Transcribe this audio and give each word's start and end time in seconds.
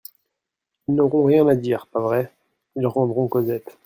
Ils 0.87 0.95
n'auront 0.95 1.25
rien 1.25 1.47
à 1.47 1.53
dire, 1.53 1.85
pas 1.85 1.99
vrai? 1.99 2.31
Ils 2.75 2.87
rendront 2.87 3.27
Cosette. 3.27 3.77